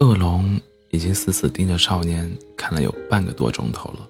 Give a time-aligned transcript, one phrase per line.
[0.00, 0.60] 恶龙
[0.90, 4.06] 已经死死盯着少年看了有半个多钟头了，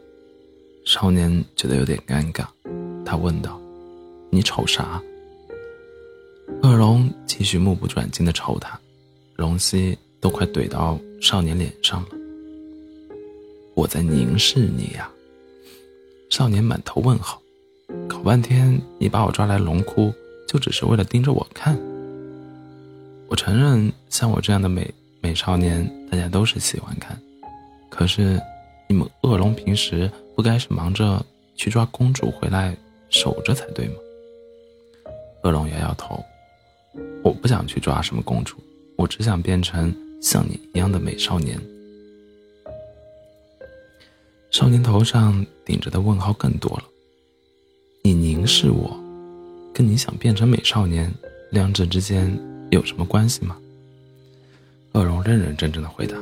[0.84, 2.44] 少年觉得有点尴尬，
[3.05, 3.61] 他问道
[4.29, 5.00] ：“你瞅啥？”
[6.63, 8.79] 恶龙继续目不转睛地瞅他，
[9.36, 12.08] 龙息都快怼到少年脸上了。
[13.74, 15.08] 我在凝视你呀。
[16.28, 17.40] 少年满头问号，
[18.08, 20.12] 搞半天你把我抓来龙窟，
[20.46, 21.78] 就只是为了盯着我看？
[23.29, 27.21] 我承认，像我这样的美美少年，大家都是喜欢看。
[27.90, 28.40] 可是，
[28.89, 32.75] 你们恶龙平时不该是忙着去抓公主回来
[33.11, 33.95] 守着才对吗？
[35.43, 36.25] 恶龙摇摇头，
[37.23, 38.56] 我不想去抓什么公主，
[38.97, 41.61] 我只想变成像你一样的美少年。
[44.51, 46.84] 少年头上顶着的问号更多了。
[48.03, 48.98] 你凝视我，
[49.75, 51.12] 跟你想变成美少年，
[51.51, 52.27] 两者之间
[52.71, 53.57] 有什么关系吗？
[54.93, 56.17] 恶龙认认真真的回答：“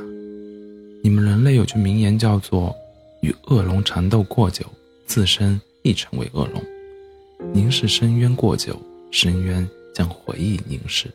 [1.03, 2.75] 你们人类有句名言叫做
[3.21, 4.65] ‘与恶龙缠斗过久，
[5.05, 6.61] 自身亦成为恶龙’。
[7.53, 8.79] 凝视深渊过久，
[9.11, 11.11] 深渊将回忆凝视。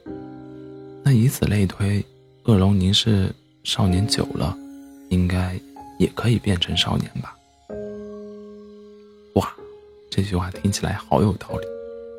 [1.03, 2.05] 那以此类推，
[2.45, 3.33] 恶龙凝视
[3.65, 4.57] 少年久了，
[5.09, 5.59] 应该……”
[5.99, 7.37] 也可以变成少年吧？
[9.35, 9.55] 哇，
[10.11, 11.67] 这句话听起来好有道理。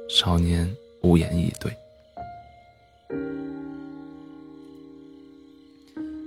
[0.07, 1.75] 少年无言以对。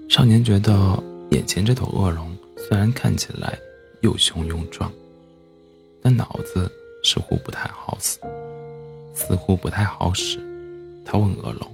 [0.08, 3.58] 少年觉得眼前这头恶龙虽然看起来
[4.02, 4.90] 又凶又壮，
[6.00, 6.70] 但脑子
[7.02, 8.18] 似乎不太好使，
[9.14, 10.38] 似乎不太好使。
[11.04, 11.70] 他问恶龙：“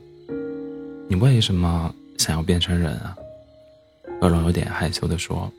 [1.08, 3.16] 你为什么想要变成人啊？”
[4.22, 5.50] 恶龙有点害羞地说。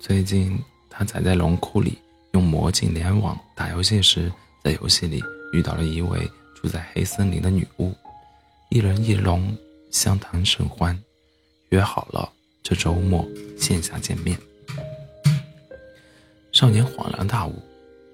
[0.00, 0.58] 最近，
[0.88, 1.98] 他才在龙窟里
[2.32, 4.32] 用魔镜联网打游戏时，
[4.64, 7.92] 在游戏里遇到了一位住在黑森林的女巫，
[8.70, 9.56] 一人一龙
[9.92, 10.98] 相谈甚欢，
[11.72, 12.30] 约好了
[12.62, 14.38] 这周末线下见面。
[16.52, 17.54] 少年恍然大悟：“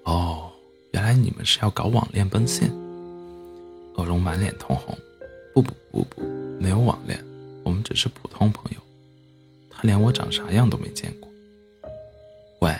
[0.05, 0.49] 哦，
[0.93, 2.71] 原来你们是要搞网恋奔现。”
[3.95, 4.97] 恶龙满脸通红
[5.53, 6.21] ：“不不不不，
[6.57, 7.21] 没有网恋，
[7.65, 8.77] 我们只是普通朋友。
[9.69, 11.29] 他连我长啥样都没见过。”
[12.61, 12.73] 喂，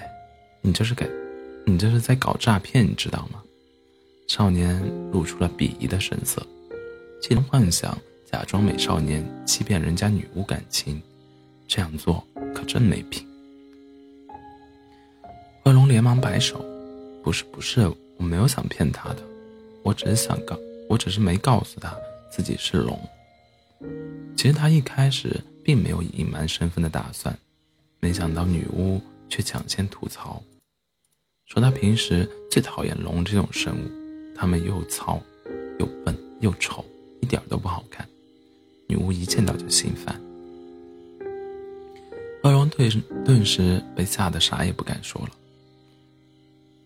[0.62, 1.06] 你这是给，
[1.66, 3.44] 你这是在搞诈骗，你知道吗？
[4.30, 6.42] 少年露出了鄙夷的神色，
[7.22, 7.98] 既能幻想
[8.32, 11.02] 假装美少年欺骗人家女巫感情，
[11.68, 12.24] 这样做
[12.54, 13.28] 可真没品。
[15.66, 16.64] 恶龙连忙摆手
[17.24, 19.24] ：“不是不是，我没有想骗他的，
[19.82, 20.56] 我只是想告，
[20.88, 21.98] 我只是没告诉他
[22.30, 23.00] 自己是龙。
[24.38, 27.36] 其实他一开始并没有隐瞒身份的打算，
[28.00, 29.02] 没想到女巫。”
[29.32, 30.42] 却抢先吐槽，
[31.46, 35.22] 说他平时最讨厌龙这种生物，他们又糙，
[35.78, 36.84] 又笨，又丑，
[37.22, 38.10] 一点都不好看。
[38.90, 40.20] 女巫一见到就心烦。
[42.44, 42.90] 恶龙顿
[43.24, 45.30] 顿时被吓得啥也不敢说了。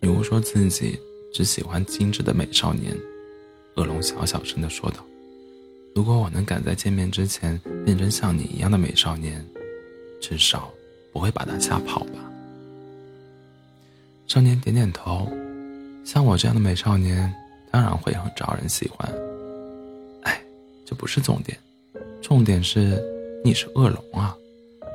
[0.02, 1.00] 女巫说自己
[1.34, 2.94] 只喜欢精致的美少年。
[3.75, 4.97] 恶龙小小声的说道
[5.96, 9.44] ：“如果我能赶在见面之前变成像你一样的美少年，
[10.22, 10.70] 至少
[11.14, 12.30] 不会把他吓跑吧。”
[14.28, 15.31] 少年点点头，
[16.03, 17.34] 像我这样的美少年，
[17.72, 19.09] 当然会很招人喜欢。
[20.24, 20.44] 哎，
[20.85, 21.58] 这不是重点，
[22.23, 23.03] 重点是
[23.44, 24.35] 你是恶龙啊，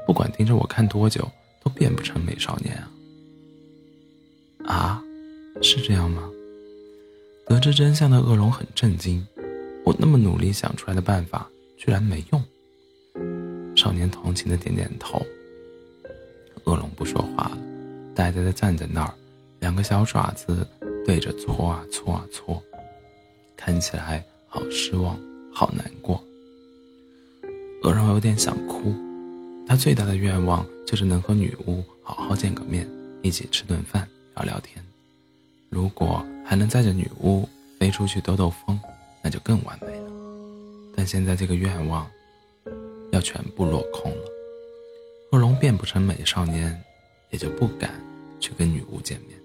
[0.07, 1.31] 不管盯着我看多久，
[1.63, 2.91] 都变不成美少年啊。
[4.65, 5.05] 啊，
[5.63, 6.29] 是这样吗？
[7.47, 9.25] 得知真相的恶龙很震惊，
[9.85, 11.47] 我那么努力想出来的办法，
[11.77, 12.43] 居然没用。
[13.77, 15.23] 少年同情的点点头。
[16.65, 17.59] 恶龙不说话了。
[18.15, 19.15] 呆呆的站在那儿，
[19.61, 20.67] 两个小爪子
[21.05, 22.61] 对着搓啊搓啊搓，
[23.55, 25.17] 看起来好失望，
[25.53, 26.23] 好难过。
[27.89, 28.95] 恶龙有点想哭，
[29.67, 32.87] 他最大的愿望就是能和女巫好好见个面，
[33.23, 34.07] 一起吃顿饭，
[34.37, 34.85] 聊聊天。
[35.71, 37.49] 如果还能载着女巫
[37.81, 38.79] 飞出去兜兜风，
[39.23, 40.11] 那就更完美了。
[40.95, 42.07] 但现在这个愿望
[43.11, 44.25] 要全部落空了，
[45.33, 46.79] 恶龙变不成美少年，
[47.31, 47.91] 也就不敢。
[48.39, 49.37] 去跟女巫见面。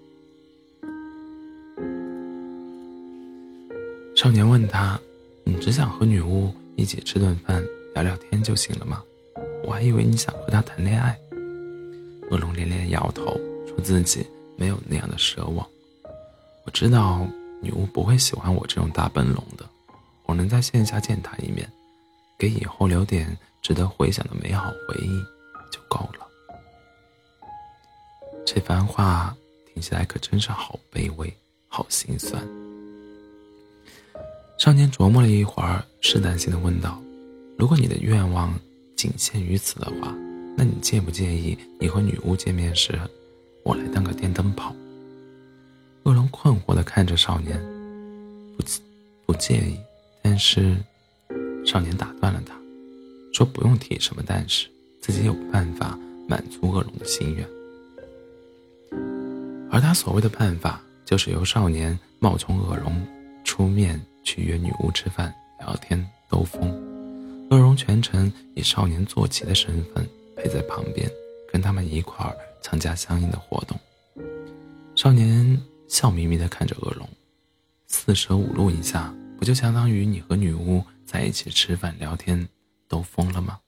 [4.15, 4.99] 少年问他
[5.43, 9.03] ：“你只想和女巫一起吃顿饭、聊聊天就行了吗？
[9.63, 11.17] 我还以为你想和他谈恋爱。”
[12.31, 14.25] 恶龙连连摇头，说自己
[14.57, 15.67] 没有那样的奢望。
[16.65, 17.27] 我知道
[17.61, 19.65] 女巫不会喜欢我这种大笨龙的，
[20.25, 21.69] 我能在线下见她一面，
[22.37, 25.09] 给以后留点值得回想的美好回忆
[25.71, 26.25] 就够了。
[28.45, 29.35] 这番话
[29.73, 31.31] 听起来可真是好卑微，
[31.67, 32.41] 好心酸。
[34.57, 36.99] 少年琢磨了一会儿，试探性的问道
[37.57, 38.53] ：“如果你的愿望
[38.95, 40.13] 仅限于此的话，
[40.57, 42.99] 那你介不介意你和女巫见面时，
[43.63, 44.75] 我来当个电灯泡？
[46.03, 47.57] 恶龙困惑地看着少年，
[48.57, 48.63] 不
[49.25, 49.77] 不介意，
[50.21, 50.75] 但是
[51.65, 52.53] 少年打断了他，
[53.33, 54.67] 说不用提什么但是，
[55.01, 55.97] 自己有办法
[56.27, 57.47] 满足恶龙的心愿。
[59.71, 63.01] 而他所谓的办法，就是由少年冒充恶龙
[63.43, 66.92] 出面去约女巫吃饭、聊天、兜风，
[67.53, 70.03] 恶龙全程以少年坐骑的身份
[70.35, 71.07] 陪在旁边，
[71.51, 73.79] 跟他们一块儿参加相应的活动。
[74.95, 77.07] 少年笑眯眯地看着恶龙，
[77.85, 82.47] 四舍五入一下，不就相当于你和女巫在一起吃饭、聊天、
[82.87, 83.59] 兜风了吗？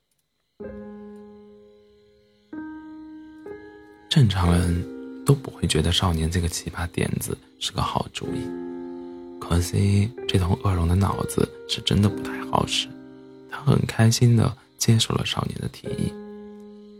[4.10, 4.96] 正常人。
[5.26, 8.48] 都不会觉得少年这个奇葩点子是个好主意。
[9.42, 12.88] 可惜这头恶龙的脑子是真的不太好使，
[13.56, 16.12] 他很开心地接受了少年的提议，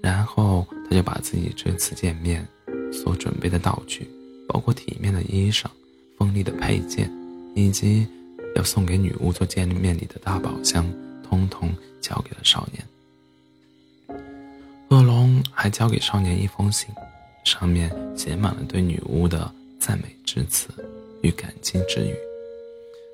[0.02, 2.48] 然后他就把自己这次见面
[2.94, 4.10] 所准备的道具，
[4.48, 5.66] 包括体面的衣裳、
[6.18, 7.12] 锋利的佩剑，
[7.56, 8.08] 以及
[8.56, 10.90] 要送给女巫做见面礼的大宝箱，
[11.28, 11.70] 通通
[12.00, 12.86] 交给了少年。
[14.90, 16.90] 恶龙还交给少年一封信。
[17.44, 20.68] 上面写满了对女巫的赞美之词
[21.22, 22.16] 与感激之语。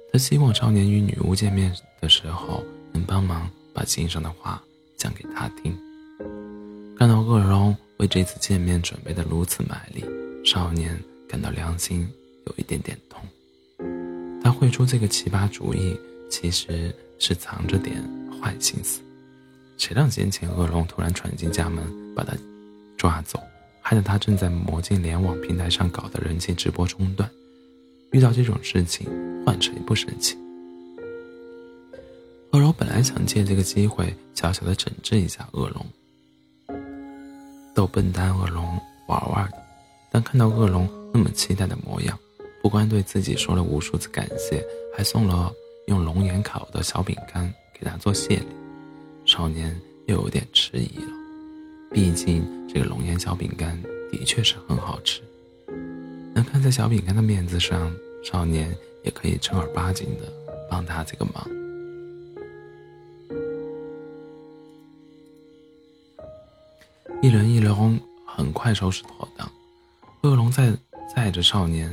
[0.10, 4.62] 他希望少年与女巫见面的时候能帮忙把心上的话
[4.98, 5.78] 讲给他听。
[6.98, 10.04] 看到恶龙为这次见面准备的如此卖力，
[10.46, 10.98] 少年
[11.28, 12.08] 感到良心
[12.46, 13.24] 有一点点痛。
[14.44, 15.98] 他会出这个奇葩主意，
[16.30, 18.04] 其实是藏着点
[18.42, 19.02] 坏心思。
[19.78, 21.84] 谁让先前恶龙突然闯进家门
[22.16, 22.34] 把他
[22.98, 23.42] 抓走？
[23.84, 27.28] 害得他正在魔镜联网平台上搞的人气直播中断，
[28.12, 29.08] 遇到这种事情，
[29.44, 30.38] 换谁不生气？
[32.52, 35.86] 恶龙本来想借这个机会小小的整治一下恶龙，
[37.74, 38.78] 逗笨蛋恶龙
[39.08, 39.58] 玩玩的，
[40.12, 42.20] 但看到恶龙那么期待的模样，
[42.62, 44.62] 不光对自己说了无数次感谢，
[44.94, 45.50] 还送了
[45.88, 48.48] 用龙眼烤的小饼干给他做谢礼，
[49.24, 49.74] 少年
[50.08, 51.14] 又有点迟疑了。
[51.94, 53.82] 毕竟这个龙眼小饼干
[54.12, 55.22] 的确是很好吃，
[56.36, 57.90] 能看在小饼干的面子上，
[58.26, 58.76] 少年
[59.06, 60.26] 也可以正儿八经的
[60.70, 61.48] 帮他这个忙。
[67.20, 69.52] 一人一龙很快收拾妥当，
[70.22, 70.72] 恶龙载
[71.16, 71.92] 载着少年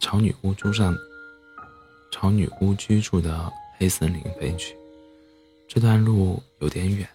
[0.00, 0.96] 朝女巫住上
[2.12, 4.74] 朝女巫居住的黑森林飞去。
[5.68, 7.08] 这段路有点远。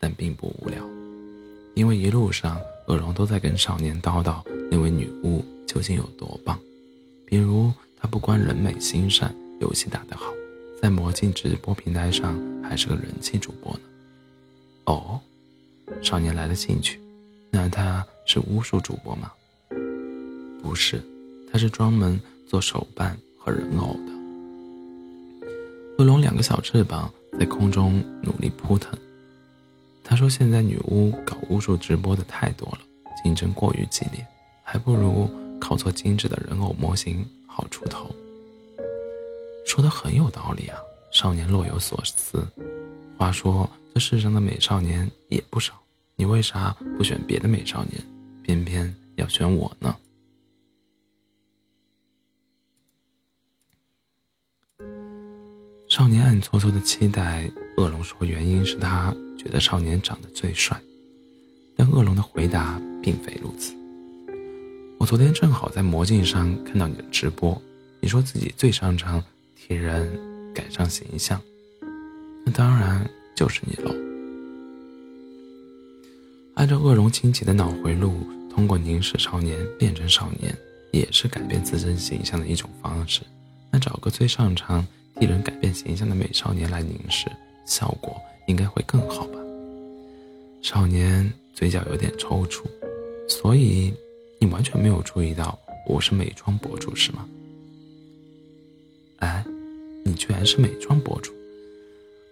[0.00, 0.80] 但并不无聊，
[1.74, 2.56] 因为一路上
[2.86, 4.40] 恶龙都在跟少年叨叨
[4.70, 6.56] 那位女巫究竟有多棒，
[7.26, 10.32] 比如她不光人美心善，游戏打得好，
[10.80, 13.80] 在魔镜直播平台上还是个人气主播呢。
[14.84, 15.20] 哦，
[16.02, 17.00] 少年来了兴趣，
[17.50, 19.32] 那他是巫术主播吗？
[20.62, 21.02] 不是，
[21.50, 24.12] 他是专门做手办和人偶的。
[25.98, 28.96] 恶龙两个小翅膀在空中努力扑腾。
[30.04, 32.78] 他说：“现在女巫搞巫术直播的太多了，
[33.22, 34.26] 竞争过于激烈，
[34.62, 35.28] 还不如
[35.60, 38.08] 靠做精致的人偶模型好出头。”
[39.66, 40.78] 说的很有道理啊！
[41.12, 42.46] 少年若有所思。
[43.18, 43.68] 话说，
[43.98, 45.74] 世上的美少年也不少，
[46.16, 48.02] 你为啥不选别的美少年，
[48.42, 49.96] 偏偏要选我呢？
[55.88, 57.50] 少年暗搓搓的期待。
[57.78, 60.76] 恶龙说：“原因是他觉得少年长得最帅。”
[61.76, 63.72] 但恶龙的回答并非如此。
[64.98, 67.60] 我昨天正好在魔镜上看到你的直播，
[68.00, 69.22] 你说自己最擅长
[69.54, 71.40] 替人改善形象，
[72.44, 73.94] 那当然就是你喽。
[76.54, 80.52] 按照恶龙亲戚的脑回路，通过凝视少年变成少年，
[80.90, 83.20] 也是改变自身形象的一种方式。
[83.70, 84.84] 那找个最擅长
[85.20, 87.30] 替人改变形象的美少年来凝视。
[87.64, 89.38] 效果应该会更好吧？
[90.60, 92.64] 少年嘴角有点抽搐，
[93.28, 93.94] 所以
[94.40, 97.24] 你完全没有注意到我是美妆博主是吗？
[99.18, 99.44] 哎，
[100.04, 101.32] 你居然是美妆博主！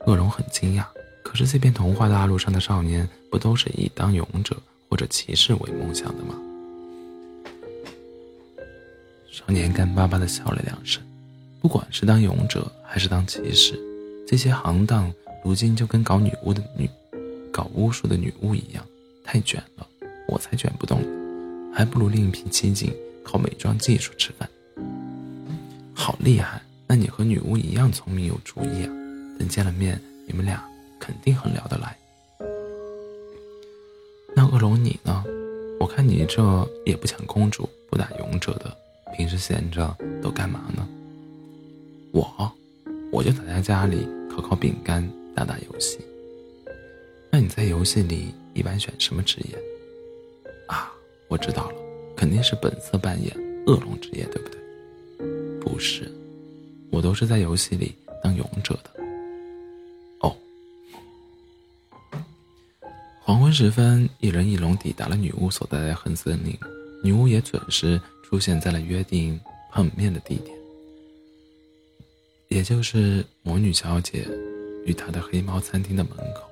[0.06, 0.84] 恶龙很惊讶。
[1.22, 4.56] 可是这片童话大陆上的少年不都是以当勇者
[4.88, 6.34] 或者骑士为梦想的吗？
[9.30, 11.02] 少年干巴巴的笑了两声，
[11.60, 13.78] 不管是当勇者还是当骑士，
[14.26, 15.12] 这些行当。
[15.44, 16.90] 如今就跟搞女巫的女，
[17.52, 18.84] 搞巫术的女巫一样，
[19.22, 19.86] 太卷了，
[20.26, 21.00] 我才卷不动，
[21.72, 24.48] 还不如另辟蹊径，靠美妆技术吃饭。
[25.94, 28.92] 好厉害，那你和女巫一样聪明有主意啊，
[29.38, 30.62] 等见了面，你们俩
[30.98, 31.96] 肯定很聊得来。
[34.34, 35.24] 那恶龙你呢？
[35.78, 38.74] 我看你这也不抢公主，不打勇者的，
[39.14, 40.88] 平时闲着都干嘛呢？
[42.12, 42.52] 我，
[43.12, 45.98] 我就躺在家里烤烤饼干，打打游戏。
[47.30, 49.58] 那你在游戏里一般选什么职业？
[50.66, 50.90] 啊，
[51.28, 51.76] 我知道了，
[52.16, 53.34] 肯定是本色扮演
[53.66, 54.60] 恶龙职业，对不对？
[55.60, 56.10] 不是，
[56.90, 58.90] 我都是在游戏里当勇者的。
[63.26, 66.56] 黄昏时分，一人一龙抵达了女巫所在的黑森林，
[67.02, 69.40] 女巫也准时出现在了约定
[69.72, 70.56] 碰面的地点，
[72.46, 74.28] 也就是魔女小姐
[74.84, 76.48] 与她的黑猫餐厅的门口。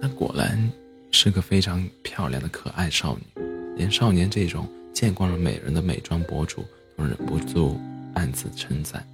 [0.00, 0.72] 那果然
[1.10, 3.42] 是个非常漂亮的可爱少女，
[3.76, 6.64] 连少年这种见惯了美人的美妆博主
[6.96, 7.78] 都忍不住
[8.14, 9.06] 暗自称赞。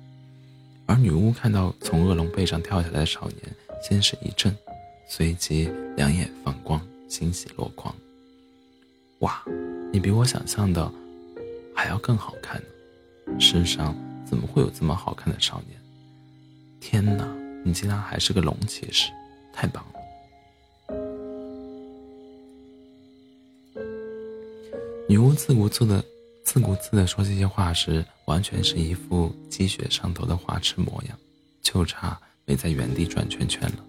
[0.87, 4.57] 而女巫看到从恶龙背上跳下来的少年，先是一震，
[5.09, 7.95] 随即两眼放光，欣喜若狂。
[9.21, 9.43] 哇，
[9.91, 10.93] 你比我想象的
[11.75, 13.41] 还要更好看呢！
[13.41, 13.97] 世上
[14.27, 15.81] 怎么会有这么好看的少年？
[16.79, 17.27] 天哪，
[17.65, 19.11] 你竟然还是个龙骑士，
[19.53, 19.99] 太棒了！
[25.09, 26.05] 女巫自顾自的、
[26.45, 31.19] 自顾自的说这些话时，完全是一副积雪上头的花痴模样，
[31.63, 33.85] 就差没在原地转圈圈了。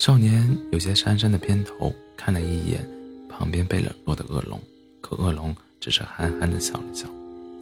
[0.00, 2.88] 少年有些讪讪的偏头看了一眼
[3.28, 4.58] 旁边被冷落的恶龙，
[5.02, 7.06] 可恶龙只是憨憨的笑了笑，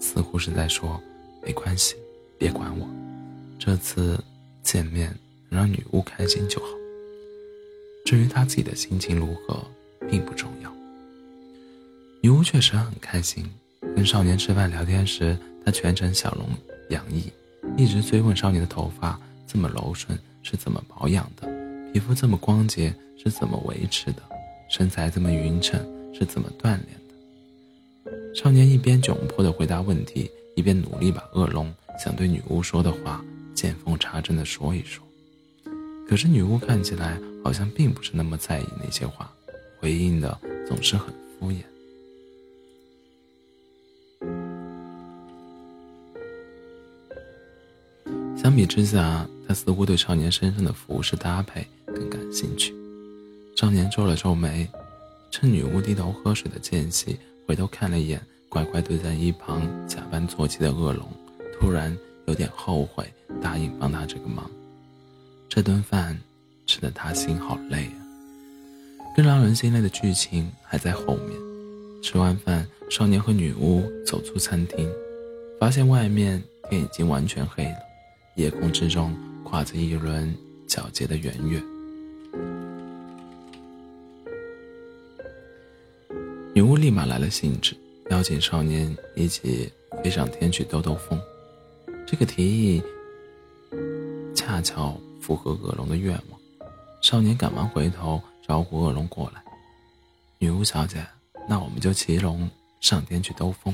[0.00, 1.02] 似乎是在说
[1.44, 1.96] ：“没关系，
[2.38, 2.88] 别管我，
[3.58, 4.22] 这次
[4.62, 5.12] 见面
[5.48, 6.66] 能让女巫开心就好。
[8.04, 9.60] 至于他自己的心情如何。”
[10.08, 10.72] 并不重要。
[12.22, 13.44] 女巫确实很开心，
[13.94, 16.48] 跟少年吃饭聊天时，她全程笑容
[16.88, 17.30] 洋溢，
[17.76, 21.46] 一直追问少年的头发这么柔顺是怎么保养的，
[21.92, 24.22] 皮肤这么光洁是怎么维持的，
[24.68, 25.80] 身材这么匀称
[26.14, 28.34] 是怎么锻炼的。
[28.34, 35.04] 少年一边窘迫地回答问题，一边努力把恶龙想对女巫说的话见缝插针地说一说。
[36.08, 39.30] 可是女巫看起来好像并不是那么在意那些话。
[39.80, 41.62] 回应的总是很敷衍。
[48.36, 51.66] 相比之下，他似乎对少年身上的服饰搭配
[52.38, 52.72] 进去。
[53.56, 54.68] 少年皱了皱眉，
[55.32, 61.04] 趁女巫低头喝水的间隙，回头看了一眼乖乖蹲在一旁假扮坐骑的恶龙，
[61.58, 63.04] 突然有点后悔
[63.42, 64.48] 答应帮他这个忙。
[65.48, 66.16] 这顿饭
[66.64, 67.98] 吃的他心好累啊。
[69.16, 71.36] 更让人心累的剧情还在后面。
[72.00, 74.88] 吃完饭，少年和女巫走出餐厅，
[75.58, 76.40] 发现外面
[76.70, 77.78] 天已经完全黑了，
[78.36, 80.32] 夜空之中挂着一轮
[80.68, 81.60] 皎洁的圆月。
[86.58, 87.76] 女巫立马来了兴致，
[88.10, 89.72] 邀请少年一起
[90.02, 91.16] 飞上天去兜兜风。
[92.04, 92.82] 这个提议
[94.34, 96.40] 恰巧符合恶龙的愿望，
[97.00, 98.20] 少年赶忙回头。
[98.44, 99.40] 招呼恶龙过来，
[100.38, 101.06] 女巫小姐，
[101.48, 102.50] 那我们就骑龙
[102.80, 103.72] 上天去兜风。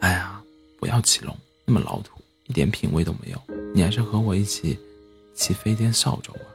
[0.00, 0.42] 哎呀，
[0.80, 3.42] 不要骑龙，那么老土，一点品味都没有。
[3.74, 4.78] 你还是和我一起
[5.34, 6.47] 骑飞天扫帚吧。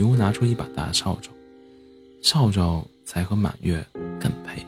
[0.00, 1.28] 女巫拿出一把大扫帚，
[2.22, 3.84] 扫帚才和满月
[4.18, 4.64] 更配。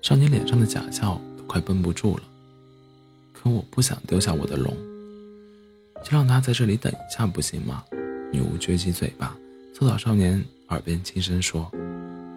[0.00, 2.22] 少年脸上的假笑都快绷不住了。
[3.32, 4.72] 可我不想丢下我的龙，
[6.04, 7.82] 就让他在这里等一下，不行吗？
[8.32, 9.36] 女巫撅起嘴巴，
[9.74, 11.68] 凑到少年耳边轻声说：“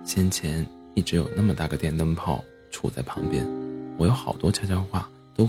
[0.03, 3.45] 先前一直有那么大个电灯泡杵在旁边，
[4.00, 5.47] 我有好多悄悄话都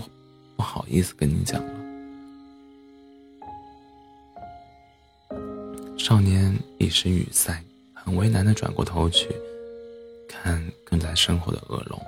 [0.55, 1.59] 不好意思跟你讲。”
[6.09, 7.63] 少年一时语塞，
[7.93, 9.29] 很为难的转过头去，
[10.27, 12.03] 看跟在身后的恶龙。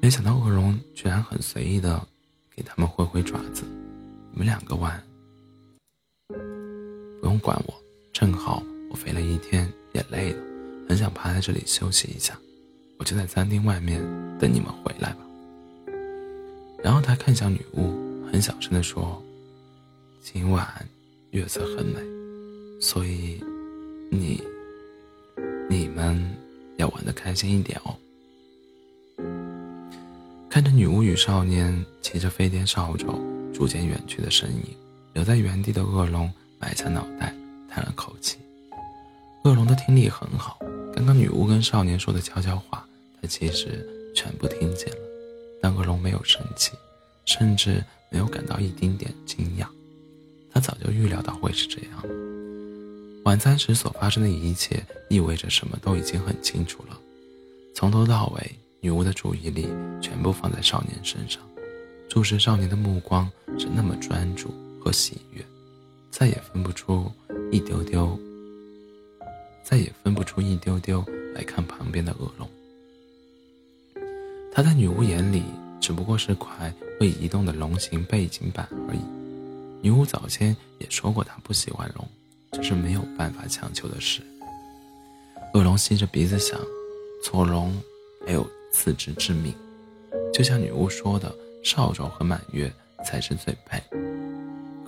[0.00, 2.00] 没想到恶龙居然很随意的
[2.54, 3.64] 给他们挥挥爪子，
[4.30, 5.02] 你们两个玩，
[7.20, 7.74] 不用管我，
[8.12, 10.40] 正好我飞了一天也累了，
[10.88, 12.38] 很想趴在这里休息一下，
[13.00, 14.00] 我就在餐厅外面
[14.38, 15.18] 等你们回来吧。
[16.84, 17.90] 然后他看向女巫，
[18.30, 19.20] 很小声的说
[20.22, 20.88] ：“今晚
[21.36, 22.00] 月色很美，
[22.80, 23.38] 所以
[24.10, 24.42] 你
[25.68, 26.18] 你们
[26.78, 27.94] 要玩的开心一点哦。”
[30.48, 33.06] 看着女巫与少年骑着飞天扫帚
[33.52, 34.64] 逐渐远去的身影，
[35.12, 37.34] 留在原地的恶龙埋下脑袋，
[37.68, 38.38] 叹了口气。
[39.44, 40.58] 恶龙的听力很好，
[40.94, 42.82] 刚刚女巫跟少年说的悄悄话，
[43.20, 44.96] 他其实全部听见了。
[45.60, 46.72] 但恶龙没有生气，
[47.26, 49.66] 甚至没有感到一丁点惊讶。
[50.56, 52.02] 他早就预料到会是这样。
[53.24, 56.98] 晚餐时所发生的一切意味着什么都已经很清楚了。
[57.74, 59.68] 从头到尾，女巫的注意力
[60.00, 61.42] 全部放在少年身上，
[62.08, 64.48] 注视少年的目光是那么专注
[64.82, 65.44] 和喜悦，
[66.10, 67.12] 再也分不出
[67.52, 68.18] 一丢丢，
[69.62, 72.48] 再也分不出一丢丢来看旁边的恶龙。
[74.50, 75.42] 他在女巫眼里
[75.82, 79.25] 只不过是块会移动的龙形背景板而已。
[79.82, 82.08] 女巫早先也说过，她不喜欢龙，
[82.52, 84.20] 这是没有办法强求的事。
[85.54, 86.58] 恶龙吸着鼻子想。
[87.24, 87.74] 错龙
[88.24, 89.52] 没有自知之明，
[90.32, 92.70] 就像女巫说的，少壮和满月
[93.04, 93.82] 才是最配。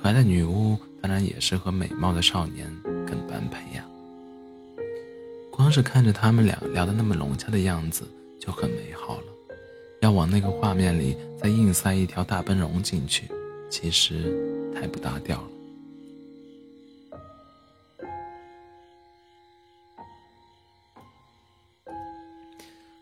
[0.01, 3.85] 可爱的女巫当然也是和美貌的少年更般配呀。
[5.51, 8.07] 光是看着他们俩聊得那么融洽的样子
[8.39, 9.27] 就很美好了，
[10.03, 13.25] 要往那个画面里再硬塞一条大奔龙进去，
[13.69, 15.49] 其实太不搭调了。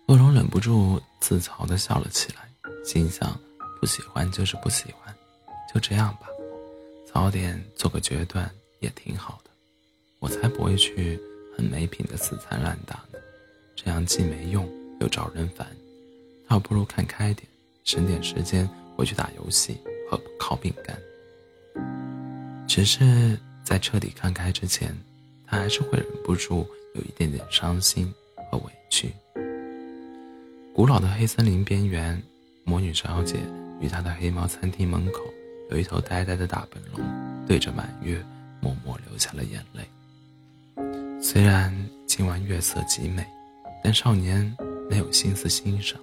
[0.07, 2.49] 恶龙忍不住自嘲的笑了起来，
[2.85, 3.39] 心想：
[3.81, 5.15] 不喜欢就是不喜欢，
[5.73, 6.29] 就这样吧，
[7.13, 8.49] 早点做个决断
[8.81, 9.51] 也挺好的。
[10.21, 11.21] 我才不会去
[11.57, 13.19] 很没品的死缠烂打呢，
[13.75, 14.69] 这样既没用
[15.01, 15.67] 又招人烦，
[16.49, 17.47] 倒不如看开点，
[17.85, 19.77] 省点时间回去打游戏
[20.09, 20.97] 和烤饼干。
[22.67, 24.95] 只是在彻底看开之前，
[25.47, 28.13] 他还是会忍不住有一点点伤心
[28.51, 29.13] 和委屈。
[30.75, 32.23] 古老的黑森林边缘，
[32.65, 33.39] 魔女小姐
[33.81, 35.21] 与她的黑猫餐厅门口，
[35.71, 38.23] 有一头呆呆的大本龙，对着满月
[38.61, 39.83] 默默流下了眼泪。
[41.23, 41.75] 虽然
[42.07, 43.27] 今晚月色极美，
[43.83, 44.55] 但少年
[44.91, 45.99] 没有心思欣赏，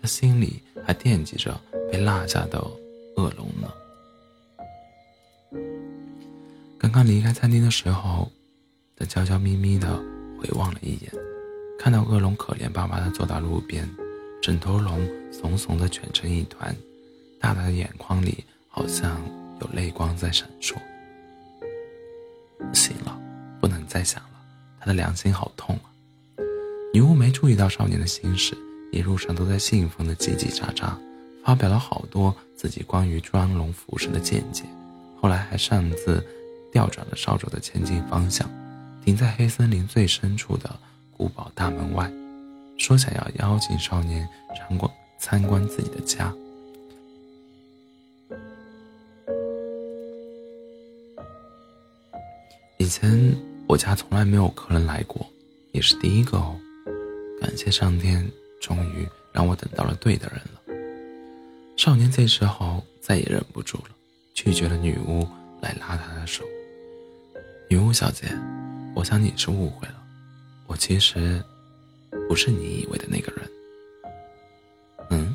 [0.00, 2.58] 他心里还惦记着被落下的
[3.16, 3.68] 恶龙呢。
[6.96, 8.32] 刚离开餐厅的时候，
[8.96, 10.02] 他悄悄咪咪的
[10.40, 11.12] 回望了一眼。
[11.78, 13.86] 看到恶龙可怜巴巴地坐到路边，
[14.40, 16.74] 整头龙怂怂地卷成一团，
[17.38, 19.20] 大大的眼眶里好像
[19.60, 20.74] 有泪光在闪烁。
[22.72, 23.20] 行了，
[23.60, 24.40] 不能再想了，
[24.80, 25.92] 他的良心好痛啊！
[26.94, 28.56] 女巫没注意到少年的心事，
[28.90, 30.96] 一路上都在兴奋地叽叽喳喳，
[31.44, 34.64] 发表了好多自己关于装龙服饰的见解，
[35.20, 36.26] 后来还擅自
[36.76, 38.46] 调转了扫帚的前进方向，
[39.02, 40.68] 停在黑森林最深处的。
[41.10, 42.12] 古堡大门外，
[42.76, 46.30] 说想要邀请少年参观参观自己的家。
[52.76, 53.34] 以前
[53.66, 55.26] 我家从来没有客人来过，
[55.72, 56.54] 也是第一个哦。
[57.40, 60.60] 感谢上天，终于让我等到了对的人了。
[61.78, 63.96] 少年这时候再也忍不住了，
[64.34, 65.26] 拒绝了女巫
[65.62, 66.44] 来拉他的手。
[67.68, 68.28] 女巫小姐，
[68.94, 69.94] 我想你是误会了。
[70.68, 71.42] 我其实
[72.28, 73.50] 不是你以为的那个人。
[75.10, 75.34] 嗯，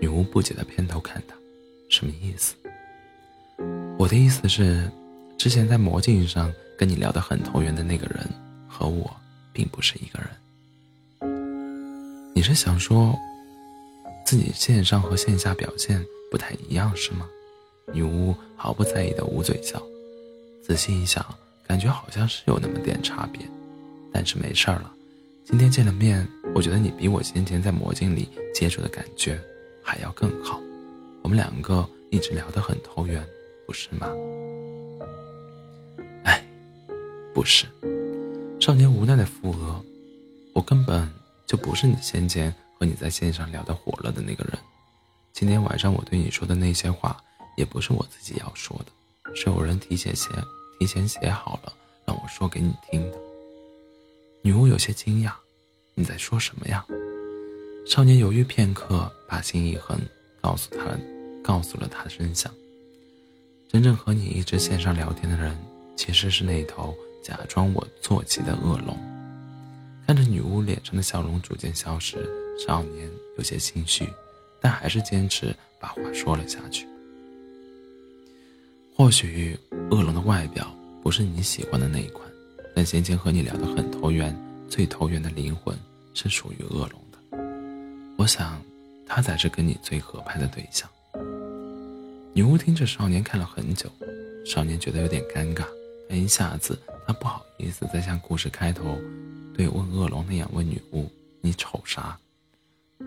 [0.00, 1.36] 女巫不解的偏头看他，
[1.90, 2.54] 什么意思？
[3.98, 4.90] 我的意思是，
[5.36, 8.26] 之前在魔镜上跟你聊得很投缘的那个人，
[8.66, 9.14] 和我
[9.52, 10.30] 并不是一个人。
[12.34, 13.14] 你是想说，
[14.24, 17.28] 自己线上和线下表现不太一样是吗？
[17.92, 19.82] 女巫毫不在意的捂嘴笑，
[20.66, 21.22] 仔细一想，
[21.66, 23.40] 感觉好像是有那么点差别。
[24.12, 24.92] 但是没事儿了，
[25.44, 29.40] 今天见了面，我觉得你比我先前在魔镜里接触的感觉
[29.82, 30.60] 还要更好。
[31.22, 33.24] 我们两个一直聊得很投缘，
[33.66, 34.06] 不是吗？
[36.24, 36.44] 哎，
[37.32, 37.64] 不是。
[38.60, 39.82] 少年无奈的附额，
[40.52, 41.10] 我根本
[41.46, 44.58] 就不是你先前和你在线上聊得火热的那个人。
[45.32, 47.16] 今天晚上我对你说的那些话，
[47.56, 50.28] 也不是我自己要说的，是有人提前写
[50.82, 51.72] 提前写好了，
[52.04, 53.18] 让我说给你听的。
[54.42, 55.30] 女巫有些惊讶
[55.94, 56.84] ：“你在说什么呀？”
[57.86, 59.96] 少年犹豫片刻，把心一横，
[60.40, 60.98] 告诉他，
[61.40, 62.52] 告诉了他的真相。
[63.68, 65.56] 真正和你一直线上聊天的人，
[65.94, 66.92] 其实是那头
[67.22, 68.98] 假装我坐骑的恶龙。
[70.04, 74.04] 看着女巫脸上的笑容逐渐消失，少年有些心虚，
[74.60, 76.88] 但还是坚持把话说了下去。
[79.02, 79.58] 或许
[79.90, 82.24] 恶龙的外表不是你喜欢的那一款。
[82.72, 84.32] 但先前和你聊得很投缘，
[84.68, 85.76] 最投缘的灵魂
[86.14, 87.18] 是属于恶龙的。
[88.16, 88.62] 我想，
[89.04, 90.88] 他才是跟你最合拍的对象。
[92.32, 93.90] 女巫听着少年看了很久，
[94.46, 95.64] 少年觉得有点尴尬，
[96.08, 98.96] 但一下子他不好意思再像故事开头
[99.52, 101.10] 对问恶龙那样问女巫
[101.42, 102.16] ：“你瞅啥？”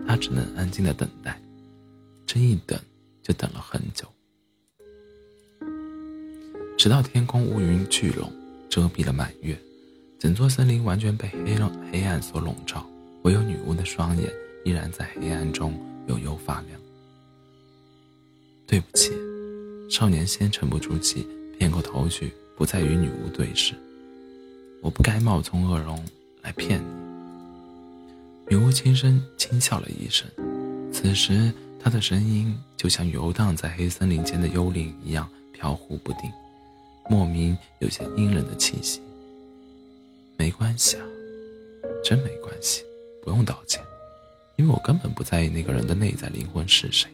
[0.06, 1.40] 他只能安静的等待，
[2.26, 2.78] 这一等
[3.22, 4.06] 就等了很久，
[6.86, 8.32] 直到天空乌云聚拢，
[8.70, 9.58] 遮蔽了满月，
[10.20, 12.86] 整座森林完全被黑暗黑暗所笼罩，
[13.22, 14.32] 唯有女巫的双眼
[14.64, 15.74] 依然在黑暗中
[16.06, 16.80] 悠悠发亮。
[18.68, 19.10] 对不起，
[19.90, 21.26] 少年先沉不住气，
[21.58, 23.74] 偏过头去，不再与女巫对视。
[24.80, 26.00] 我不该冒充恶龙
[26.40, 26.86] 来骗你。
[28.48, 30.24] 女巫轻声轻笑了一声，
[30.92, 36.30] 此时她的声音就像游荡在黑森林间的幽灵一样飘忽不定，
[37.08, 39.00] 莫名有些阴冷的气息。
[40.36, 41.04] 没关系啊，
[42.04, 42.84] 真没关系，
[43.22, 43.82] 不用道歉，
[44.56, 47.10] 因为我根本不在意那个人的内在灵魂是谁。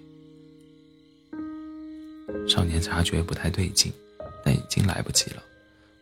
[2.48, 3.92] 少年察觉不太对劲，
[4.44, 5.42] 但已经来不及了。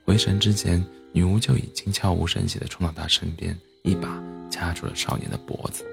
[0.04, 4.22] 回神之前，女巫就已经悄无声息地冲到他身边，一把。
[4.50, 5.84] 掐住了少年的脖子，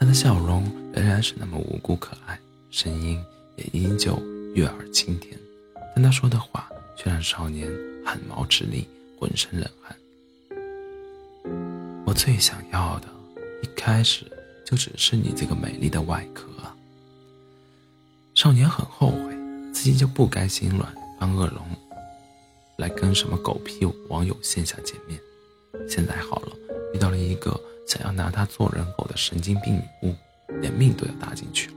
[0.00, 2.36] 他的笑容仍然是那么无辜可爱，
[2.72, 3.22] 声音
[3.56, 4.20] 也依旧
[4.52, 5.38] 悦耳清甜，
[5.94, 7.70] 但他说的话却让少年
[8.04, 8.86] 汗毛直立，
[9.18, 9.96] 浑身冷汗。
[12.04, 13.08] 我最想要的，
[13.62, 14.24] 一开始
[14.64, 16.48] 就只是你这个美丽的外壳！
[18.34, 19.36] 少年很后悔，
[19.72, 21.64] 自己就不该心软，帮恶龙
[22.78, 25.20] 来跟什么狗屁网友线下见面。
[25.88, 26.52] 现在好了。
[26.94, 30.14] 遇到了一个想要拿他做人偶的神经病女巫，
[30.60, 31.74] 连命都要搭进去了。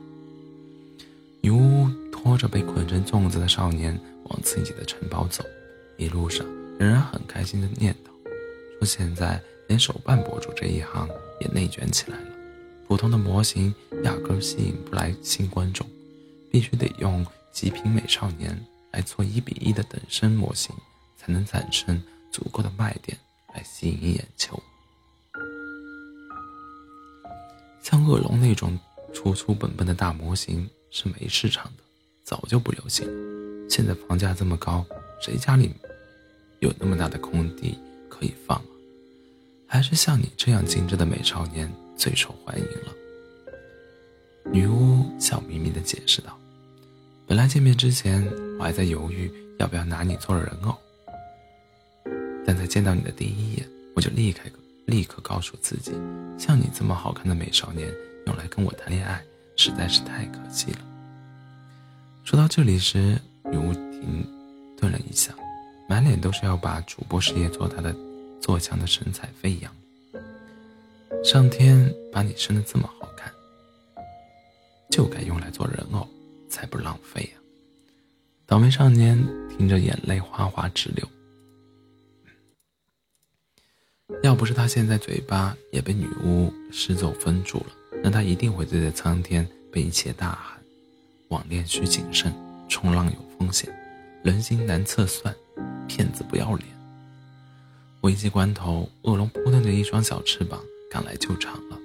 [1.40, 1.88] 女巫
[2.26, 5.46] 拖着被捆成粽子的少年往自己的城堡走，
[5.96, 6.44] 一路上
[6.80, 8.08] 仍然很开心的念叨，
[8.80, 11.08] 说现在连手办博主这一行
[11.40, 12.28] 也内卷起来了，
[12.88, 13.72] 普通的模型
[14.04, 15.88] 压根吸引不来新观众，
[16.50, 18.60] 必须得用极品美少年
[18.92, 20.76] 来做一比一的等身模型，
[21.16, 23.16] 才能产生足够的卖点
[23.54, 24.60] 来吸引眼球。
[27.84, 28.80] 像恶龙那种
[29.14, 31.84] 粗粗笨笨的大模型是没市场的，
[32.26, 33.08] 早就不流行。
[33.70, 34.84] 现在房价这么高，
[35.22, 35.72] 谁家里
[36.60, 37.78] 有那么大的空地
[38.10, 38.66] 可以放啊？
[39.68, 42.92] 还是像你这样精致的美少年最受欢迎了。
[44.52, 46.36] 女巫笑眯眯地解释道
[47.28, 48.26] ：“本来见面之前
[48.58, 50.76] 我还在犹豫要不要拿你做人偶，
[52.46, 54.42] 但在见到你的第一眼，我就立刻。”
[54.86, 55.94] 立刻告诉自己，
[56.38, 57.92] 像你这么好看的美少年，
[58.28, 59.20] 用来跟我谈恋爱
[59.56, 60.95] 实在是太可惜了。
[62.26, 64.28] 说到这里时，女巫停
[64.76, 65.32] 顿了一下，
[65.88, 67.96] 满脸都是要把主播事业做大的
[68.42, 69.72] 做强的神采飞扬。
[71.24, 73.32] 上天把你生的这么好看，
[74.90, 76.08] 就该用来做人偶，
[76.50, 77.40] 才不浪费呀！
[78.48, 79.16] 倒霉少年
[79.56, 81.08] 听着，眼泪哗哗直流。
[84.24, 87.68] 要不是他现在嘴巴也被女巫施咒封住了，
[88.04, 90.55] 那他一定会对着苍天悲切大喊
[91.36, 92.34] ：“网恋需谨慎，
[92.70, 93.70] 冲浪有风险，
[94.24, 95.36] 人心难测算，
[95.86, 96.66] 骗子不要脸。”
[98.02, 101.78] 危急关头，恶龙扑腾着一双小翅膀赶来救场了。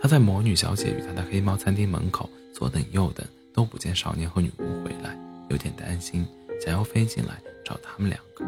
[0.00, 5.14] 他在魔女小姐与他的黑猫餐厅门口左等右等，都不见少年和女巫回来，
[5.50, 6.26] 有点担心，
[6.64, 7.34] 想要飞进来
[7.66, 8.46] 找他们两个。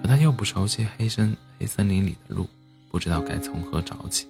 [0.00, 2.46] 可他又不熟悉黑森黑森林里的路，
[2.92, 4.28] 不知道该从何找起。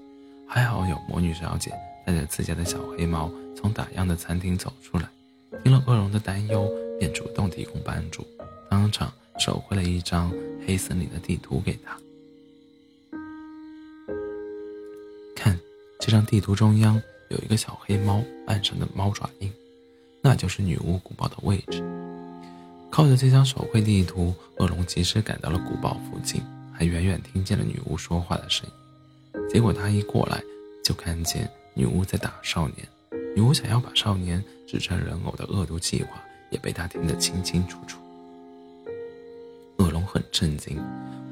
[0.49, 1.71] 还好有魔女小姐
[2.07, 5.09] 带着自家的小黑猫从打烊的餐厅走出来，
[5.63, 8.27] 听了恶龙的担忧，便主动提供帮助，
[8.71, 10.33] 当场手绘了一张
[10.67, 11.97] 黑森林的地图给他。
[15.37, 15.59] 看，
[15.99, 19.53] 这张地图中央有一个小黑猫按上的猫爪印，
[20.23, 21.83] 那就是女巫古堡的位置。
[22.91, 26.43] 靠着这张手绘地图，恶龙及时赶到了古堡附近，
[26.73, 29.49] 还远远听见了女巫说话的声音。
[29.49, 30.43] 结果他一过来，
[30.83, 32.89] 就看见女巫在打少年。
[33.35, 37.99] 女巫想要把少年制成人偶的恶毒计划，也被他听得清清楚楚。
[39.79, 40.77] 恶龙很震惊，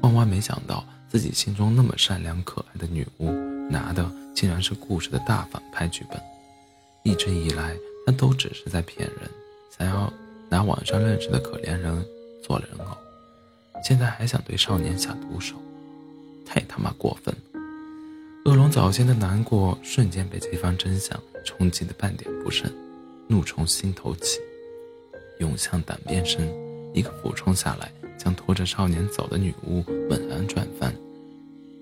[0.01, 3.31] 万万没想到自己心中那么善良可爱的女巫，
[3.69, 6.19] 拿的竟然是故事的大反派剧本。
[7.03, 9.29] 一直以来，他都只是在骗人，
[9.77, 10.11] 想要。
[10.51, 12.03] 拿网上认识的可怜人
[12.41, 12.97] 做人偶，
[13.83, 15.53] 现在还想对少年下毒手，
[16.43, 17.48] 太他妈过分了！
[18.45, 22.71] 恶龙早先的难过瞬间被这番真相冲击的半点不剩，
[23.27, 24.39] 怒从心头起，
[25.39, 26.47] 涌向胆边生，
[26.93, 30.95] 一个俯冲下来，将拖着少年走的女巫猛然转翻，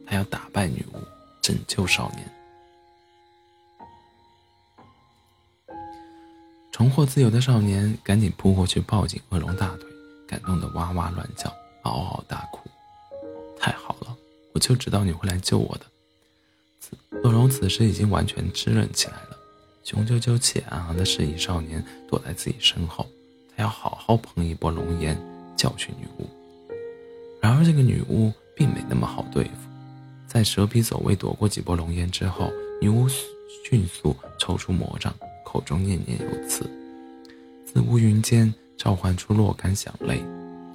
[0.06, 0.98] 他要打败女巫，
[1.42, 2.28] 拯救少年。
[6.72, 9.88] 重获自由的少年赶紧扑过去抱紧恶龙大腿，
[10.28, 11.50] 感动的哇哇乱叫，
[11.84, 12.68] 嗷嗷大哭。
[13.60, 14.18] 太好了，
[14.54, 15.86] 我就知道你会来救我的。
[17.24, 19.38] 恶龙此时已经完全支棱起来了，
[19.84, 23.06] 雄赳赳气昂昂的示意少年躲在自己身后，
[23.56, 25.18] 他要好好喷一波龙炎，
[25.56, 26.30] 教训女巫。
[27.42, 29.52] 然而这个女巫并没那么好对付，
[30.28, 33.08] 在蛇皮走位躲过几波龙炎之后，女巫
[33.70, 35.14] 迅速抽出魔杖，
[35.46, 36.70] 口中念念有词，
[37.66, 40.22] 自乌云间召唤出若干响雷，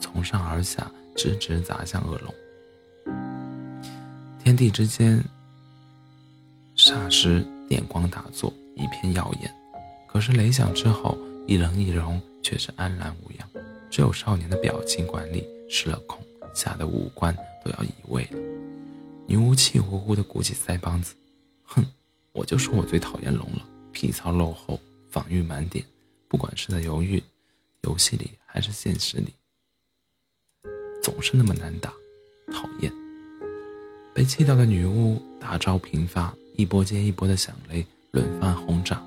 [0.00, 2.34] 从上而下直直砸向恶龙。
[4.42, 5.22] 天地之间。
[6.76, 9.54] 霎时电光大作，一片耀眼。
[10.08, 13.48] 可是雷响之后，一人一龙却是安然无恙。
[13.90, 16.18] 只有少年的表情管理失了控，
[16.54, 18.38] 吓得五官都要移位了。
[19.26, 21.14] 女巫气呼呼地鼓起腮帮子
[21.62, 21.84] ：“哼，
[22.32, 24.80] 我就说我最讨厌龙了，皮糙肉厚，
[25.10, 25.84] 防御满点。
[26.26, 27.22] 不管是在犹豫
[27.82, 29.34] 游戏里还是现实里，
[31.02, 31.92] 总是那么难打，
[32.50, 32.90] 讨厌。”
[34.14, 36.34] 被气到的女巫大招频发。
[36.54, 39.02] 一波接一波的响雷轮番轰炸，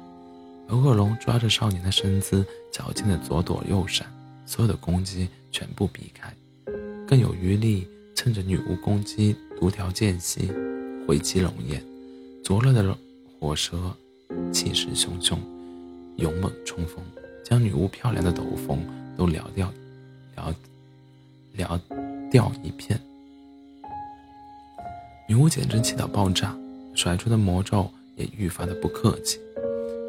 [0.68, 4.08] 而恶龙抓着少年的身姿，矫健的左躲右闪，
[4.46, 6.34] 所有的攻击全部避开，
[7.08, 10.52] 更有余力趁着女巫攻击独条间隙
[11.08, 11.84] 回击龙焰。
[12.44, 12.98] 灼热的
[13.40, 13.96] 火舌
[14.52, 15.38] 气势汹汹，
[16.18, 17.04] 勇猛冲锋，
[17.44, 18.80] 将女巫漂亮的斗篷
[19.16, 19.72] 都燎掉，
[20.36, 20.54] 燎
[21.58, 21.80] 燎
[22.32, 23.00] 掉一片。
[25.28, 26.56] 女巫简直气到爆炸。
[26.96, 29.40] 甩出的魔咒也愈发的不客气。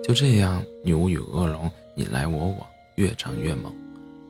[0.02, 3.74] 就这样，女巫与恶龙你来我往，越战越猛。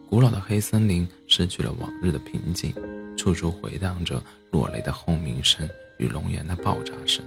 [0.08, 2.72] 古老的黑森林失去了往日的平静，
[3.16, 7.24] 处处回荡着落雷的轰鸣声与龙岩的爆炸声，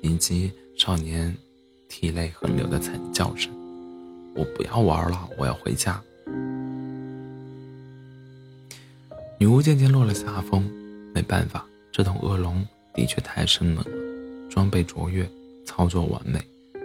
[0.00, 1.34] 以及少年
[1.88, 3.50] 涕泪横流的惨叫声。
[4.34, 6.00] 我不要玩了，我要回家。
[9.38, 10.70] 女巫渐渐落了下风，
[11.12, 14.01] 没办法，这头恶龙的确太生猛了。
[14.52, 15.26] 装备卓越，
[15.64, 16.38] 操作完美，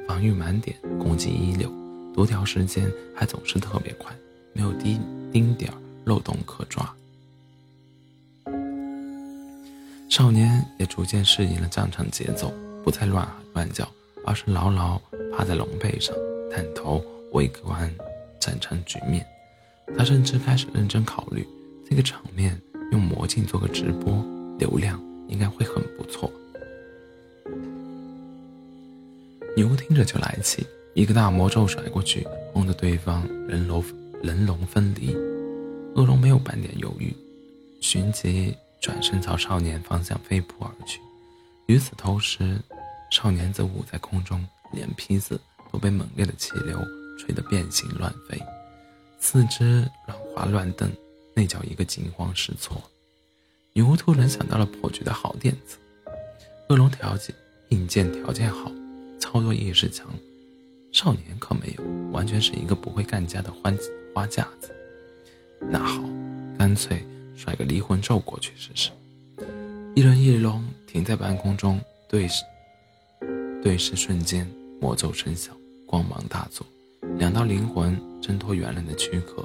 [0.07, 1.69] 防御满点，攻击一流，
[2.13, 4.15] 读条时间还总是特别快，
[4.53, 4.97] 没有丁
[5.33, 5.69] 丁点
[6.05, 6.89] 漏洞可抓。
[10.07, 12.53] 少年也逐渐适应了战场节奏，
[12.85, 13.85] 不再乱喊乱叫，
[14.25, 14.97] 而是牢牢
[15.35, 16.15] 趴在龙背上，
[16.49, 17.03] 探头
[17.33, 17.93] 围观
[18.39, 19.27] 战场局面。
[19.97, 21.45] 他甚至开始认真考虑，
[21.89, 22.57] 这个场面
[22.93, 24.25] 用魔镜做个直播，
[24.57, 26.31] 流量应该会很不错。
[29.55, 33.83] 女巫听着就来气，一个大魔咒甩过去，轰得对方人龙
[34.21, 35.15] 人龙分离。
[35.95, 37.11] 恶龙没有半点犹豫，
[37.81, 40.99] 旋即转身朝少年方向飞扑而去。
[41.65, 42.61] 与此同时，
[43.11, 45.39] 少年则舞在空中，连披子
[45.71, 46.79] 都被猛烈的气流
[47.17, 48.39] 吹得变形乱飞，
[49.19, 50.87] 四肢乱滑乱蹬，
[51.33, 52.79] 那叫一个惊慌失措。
[53.73, 55.77] 女巫突然想到了破局的好点子，
[56.69, 57.33] 恶龙条件
[57.69, 58.71] 硬件条件好。
[59.19, 60.07] 操作意识强，
[60.91, 63.73] 少年可没有，完全是一个不会干架的花
[64.13, 64.69] 花架子。
[65.59, 66.01] 那好，
[66.57, 67.03] 干脆
[67.35, 68.91] 甩个离魂咒过去试试。
[69.95, 72.43] 一人一龙停在半空中，对视，
[73.63, 74.47] 对视瞬间，
[74.79, 75.51] 魔咒生效，
[75.85, 76.65] 光芒大作，
[77.17, 79.43] 两道灵魂挣脱原来的躯壳，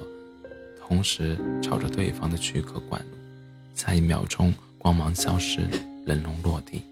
[0.79, 3.09] 同时朝着对方的躯壳灌入。
[3.75, 5.63] 下一秒钟，光芒消失，
[6.05, 6.83] 人龙落地。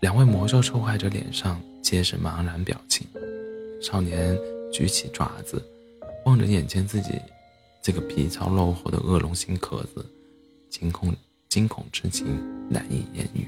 [0.00, 3.06] 两位魔兽受害者脸上皆是茫然表情，
[3.82, 4.34] 少年
[4.72, 5.62] 举起爪子，
[6.24, 7.20] 望着眼前自己
[7.82, 10.04] 这个皮糙肉厚的恶龙形壳子，
[10.70, 11.14] 惊恐
[11.50, 12.26] 惊恐之情
[12.70, 13.46] 难以言喻。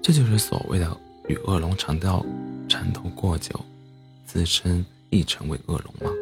[0.00, 0.96] 这就是所谓的
[1.28, 2.24] 与恶龙缠斗。
[2.68, 3.58] 缠斗过久，
[4.26, 6.14] 自身亦成为恶龙吗？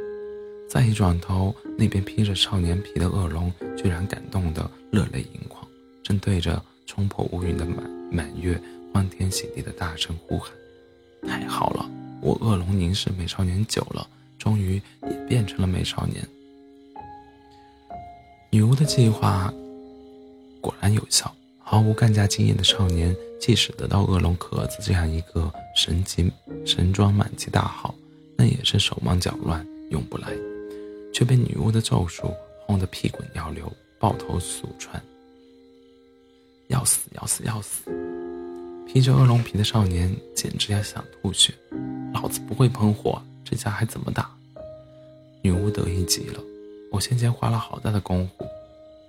[0.71, 5.67] 再一转头，那边披着少年皮的恶龙居然感动得热泪盈眶，
[6.05, 8.57] 正对着冲破乌云的满满月
[8.95, 10.53] 欢天喜地的大声呼喊
[11.27, 11.91] ：“太好了！
[12.23, 16.25] 我恶龙凝视美少年久了，终于也变成了美少年。”
[18.53, 19.53] 女巫的计划
[20.61, 21.35] 果然有效。
[21.69, 26.31] 毫无干架经验的少年，即使得到恶龙壳子这样一个神级
[26.65, 27.93] 神装满级大号，
[28.37, 30.29] 那也是手忙脚乱用不来，
[31.13, 35.03] 却被女巫的咒术轰得屁滚尿流、抱头鼠窜。
[36.69, 37.91] 要死要死要死！
[38.87, 41.53] 披着恶龙皮的少年简直要想吐血。
[42.15, 44.31] 老子不会喷火，这架还怎么打？
[45.43, 46.41] 女巫得意极了，
[46.93, 48.45] 我先前花了好大的功夫，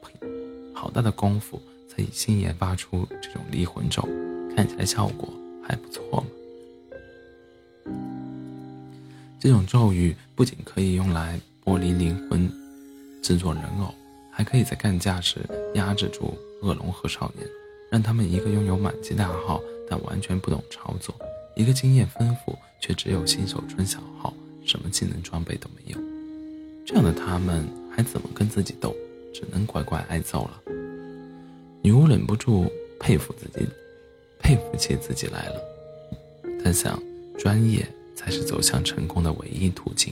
[0.02, 0.28] 呸，
[0.74, 1.62] 好大的功夫。
[1.98, 4.08] 可以新研发出这种离魂咒，
[4.56, 5.28] 看起来效果
[5.64, 6.28] 还不错嘛。
[9.40, 12.48] 这种咒语不仅可以用来剥离灵魂、
[13.24, 13.92] 制作人偶，
[14.32, 15.40] 还可以在干架时
[15.74, 17.48] 压制住恶龙和少年，
[17.92, 21.16] 让他们一个拥有满级大号但完全不懂操作，
[21.56, 24.32] 一个经验丰富却只有新手村小号，
[24.64, 25.98] 什么技能装备都没有，
[26.86, 28.96] 这样的他们还怎么跟自己斗？
[29.34, 30.77] 只能乖乖挨揍了。
[31.88, 32.70] 女巫忍不住
[33.00, 33.66] 佩服自己，
[34.40, 35.62] 佩服起自己来了。
[36.62, 37.02] 她想，
[37.40, 37.88] 专业。
[38.14, 40.12] 才是走向成功的唯一途径。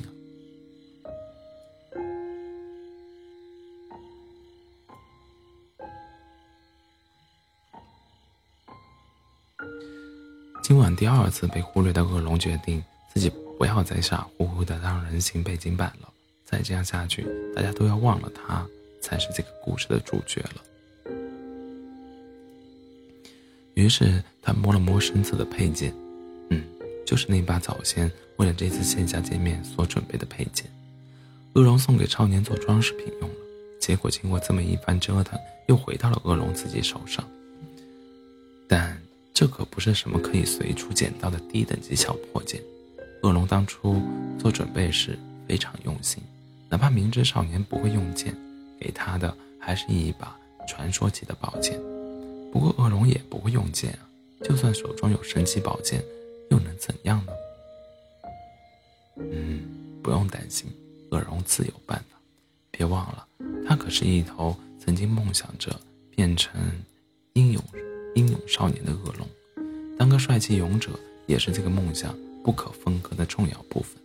[10.63, 16.07] 今晚第二次被忽略的恶龙决定自己不要再傻乎乎的当人形背景板了。
[16.45, 18.65] 再这样下去，大家都要忘了他
[19.01, 20.74] 才是这个故事的主角了。
[23.75, 25.93] 于是他摸了摸身侧的佩剑，
[26.49, 26.63] 嗯。
[27.05, 30.65] 就是那把早先为了这次线下见面所准备的佩剑，
[31.53, 33.35] 恶龙送给少年做装饰品用了。
[33.79, 37.23] 结果经过这么一番折腾，又回到了恶龙自己手上。
[38.67, 38.99] 但
[39.35, 42.59] 这可不是什么可以随处捡到的低等级小破剑。
[43.21, 44.01] 恶龙当初
[44.39, 45.15] 做准备时
[45.47, 46.23] 非常用心，
[46.69, 48.35] 哪怕明知少年不会用剑，
[48.79, 50.35] 给他的还是一把
[50.67, 51.79] 传说级的宝剑。
[52.55, 54.07] 不过恶龙也不会用剑啊，
[54.41, 56.01] 就算手中有神奇宝剑。
[56.49, 57.33] 又能怎样呢？
[59.17, 59.61] 嗯，
[60.01, 60.71] 不用担心，
[61.09, 62.17] 恶龙自有办法。
[62.71, 63.27] 别忘了，
[63.67, 65.77] 他可是一头曾经梦想着
[66.15, 66.53] 变成
[67.33, 67.61] 英勇
[68.13, 69.27] 英勇少年的恶龙，
[69.97, 70.91] 当个帅气勇者
[71.25, 74.01] 也是这个梦想不可分割的重要部分。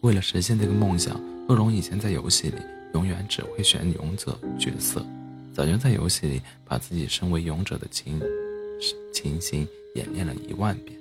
[0.00, 1.14] 为了实现这个梦想，
[1.48, 2.56] 恶龙以前在游戏里
[2.94, 5.06] 永远只会选勇者角色，
[5.56, 8.20] 早就在游戏里把自己身为勇者的情
[9.10, 10.94] 情形演练了一万遍。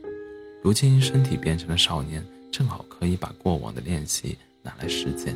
[0.64, 5.36] 如今身体变成了少年，正好可以把过往的练习拿来实践。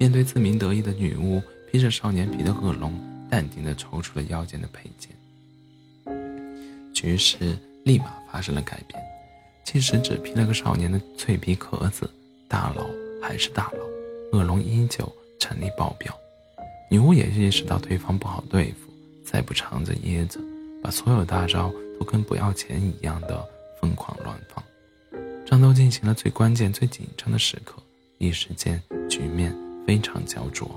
[0.00, 2.92] 面对自鸣得意的女巫，披着少年皮的恶龙
[3.30, 5.12] 淡定地抽出了腰间的佩剑。
[6.92, 9.00] 局势立马发生了改变。
[9.64, 12.10] 即使只披了个少年的脆皮壳子，
[12.48, 12.84] 大佬
[13.22, 16.12] 还是大佬，恶龙依旧战力爆表。
[16.88, 18.92] 女巫也意识到对方不好对付，
[19.24, 20.40] 再不藏着掖着，
[20.82, 23.44] 把所有大招都跟不要钱一样的。
[23.80, 24.64] 疯狂乱放，
[25.46, 27.80] 战斗进行了最关键、最紧张的时刻，
[28.18, 29.54] 一时间局面
[29.86, 30.68] 非常焦灼。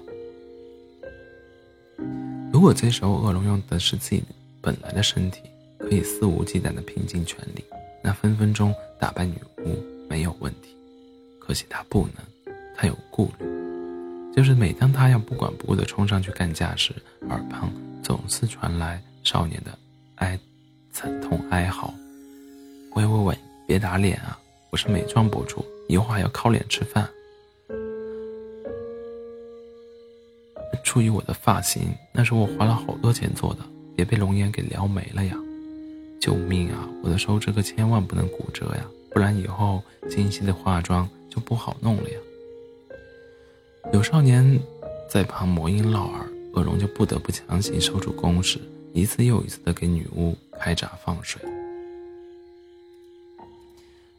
[2.53, 4.21] 如果这时候恶龙用的是自己
[4.61, 5.41] 本来的身体，
[5.79, 7.65] 可以肆无忌惮的拼尽全力，
[8.03, 9.33] 那分分钟打败女
[9.65, 10.77] 巫没有问题。
[11.39, 13.45] 可惜他不能，他有顾虑，
[14.33, 16.93] 就是每当他要不管不顾的冲上去干架时，
[17.29, 19.77] 耳旁总是传来少年的
[20.15, 20.39] 哀
[20.91, 21.93] 惨痛哀嚎。
[22.95, 24.39] 喂喂喂，别打脸啊！
[24.69, 27.07] 我是美妆博主，一会儿要靠脸吃饭。
[30.83, 33.59] 注意我的发型，那是我花了好多钱做的，
[33.95, 35.37] 别被龙眼给撩没了呀！
[36.19, 36.87] 救命啊！
[37.03, 42.17] 我的手指可千万不能骨折呀，不然以后精细的化妆就不好弄了呀。
[43.93, 44.57] 有少年
[45.09, 48.57] 在旁魔音绕耳，恶龙就不得不强行收住攻势，
[48.93, 51.41] 一次又一次的给女巫开闸放水。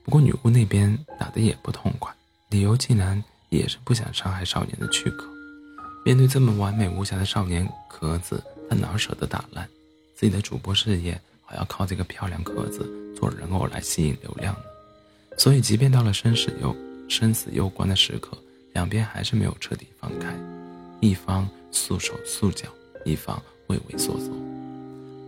[0.05, 2.15] 不过女巫那边打的也不痛快，
[2.51, 5.27] 理由竟然也是不想伤害少年的躯壳。
[6.05, 9.67] 面对这么完美无瑕的少年壳子，他哪舍得打烂？
[10.15, 14.61] 自己的主播事业还要靠这个漂亮壳子做人偶来吸引流量呢。
[15.39, 16.77] 所以，即便到了生死攸
[17.09, 18.37] 生死攸关的时刻，
[18.73, 20.35] 两边还是没有彻底放开，
[21.01, 22.69] 一方束手束脚，
[23.05, 24.31] 一方畏畏缩缩。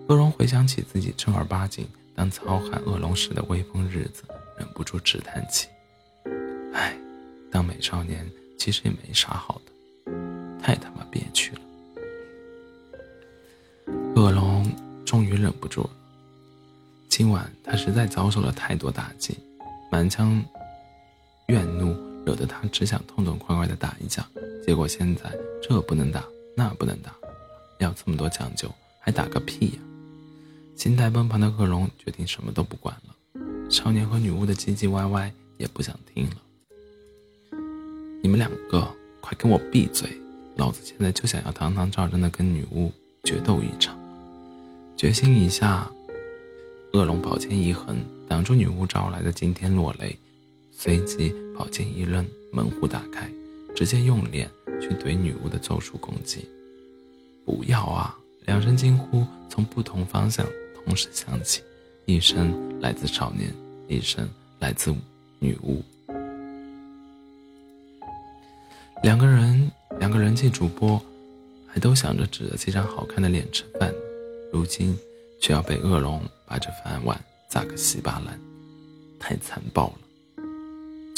[0.08, 4.22] 恶龙回想起自己正儿八经当糙汉恶龙时的威风日子。
[4.56, 5.66] 忍不住直叹气
[6.72, 6.96] ：“唉，
[7.50, 8.24] 当美少年
[8.56, 10.12] 其实也没啥好的，
[10.62, 11.60] 太他妈憋屈了。”
[14.14, 14.64] 恶龙
[15.04, 15.90] 终于忍不住了。
[17.08, 19.36] 今晚他实在遭受了太多打击，
[19.90, 20.40] 满腔
[21.48, 21.92] 怨怒
[22.24, 24.26] 惹得他只想痛痛快快的打一架。
[24.66, 25.22] 结果现在
[25.62, 26.24] 这不能打，
[26.56, 27.14] 那不能打，
[27.78, 28.70] 要这么多讲究，
[29.00, 29.78] 还打个屁呀！
[30.76, 33.14] 心态崩盘的恶龙决定什么都不管了。
[33.70, 36.36] 少年和女巫的唧唧歪歪也不想听了。
[38.22, 38.88] 你们两个
[39.20, 40.08] 快给我闭嘴！
[40.56, 42.90] 老子现在就想要堂堂正正的跟女巫
[43.24, 43.98] 决斗一场。
[44.96, 45.90] 决心一下，
[46.92, 47.96] 恶龙宝剑一横，
[48.28, 50.16] 挡住女巫招来的惊天落雷，
[50.72, 53.30] 随即宝剑一扔，门户打开，
[53.74, 54.50] 直接用脸
[54.80, 56.48] 去怼女巫的咒术攻击。
[57.44, 58.16] 不要啊！
[58.46, 61.62] 两声惊呼从不同方向同时响起。
[62.06, 63.50] 一声来自少年，
[63.88, 64.28] 一声
[64.58, 64.94] 来自
[65.38, 65.82] 女巫。
[69.02, 71.00] 两个人，两个人气主播，
[71.66, 73.90] 还都想着指着这张好看的脸吃饭，
[74.52, 74.94] 如今
[75.40, 78.38] 却要被恶龙把这饭碗砸个稀巴烂，
[79.18, 80.03] 太残暴了。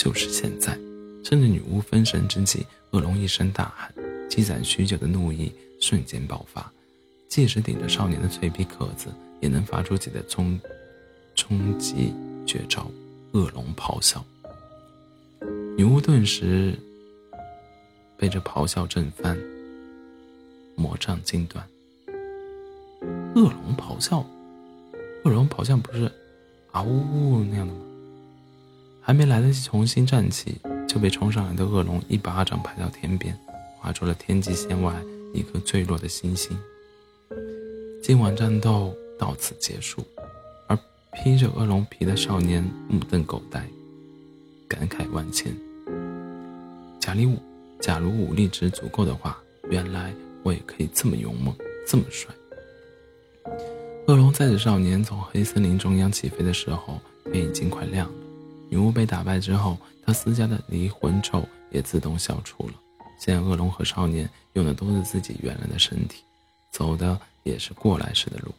[0.06, 0.78] 就是现在，
[1.24, 3.92] 趁着女巫分神之际，恶龙一声大喊，
[4.30, 5.50] 积攒许久的怒意
[5.80, 6.72] 瞬间爆发，
[7.26, 9.08] 即使顶着少年的脆皮壳子，
[9.40, 10.60] 也能发出自己的冲
[11.34, 12.14] 冲击
[12.46, 12.88] 绝招——
[13.34, 14.24] 恶龙咆哮。
[15.76, 16.78] 女巫顿时
[18.16, 19.36] 被这咆哮震翻，
[20.76, 21.68] 魔杖惊断。
[23.34, 24.24] 恶龙咆哮，
[25.24, 26.08] 恶龙咆哮不是
[26.70, 27.80] 啊呜呜那样的吗？
[29.06, 30.56] 还没来得及重新站起，
[30.88, 33.38] 就被冲上来的恶龙一巴掌拍到天边，
[33.78, 34.92] 划出了天际线外
[35.32, 36.58] 一颗坠落的星星。
[38.02, 40.04] 今晚战斗到此结束，
[40.66, 40.76] 而
[41.12, 43.64] 披着恶龙皮的少年目瞪口呆，
[44.66, 45.56] 感慨万千。
[46.98, 47.38] 假里武，
[47.78, 49.38] 假如武力值足够的话，
[49.70, 51.54] 原来我也可以这么勇猛，
[51.86, 52.34] 这么帅。
[54.08, 57.00] 恶龙载着少年从黑森林中央起飞的时候，
[57.32, 58.25] 天已经快亮了。
[58.76, 62.74] 女巫被打败之后，她私家的离魂咒也自动消除了。
[63.18, 66.22] 现在恶龙和少年用的都是自己原来的身体，
[66.70, 68.54] 走的也是过来时的路。